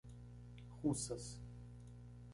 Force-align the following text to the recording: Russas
Russas 0.83 1.37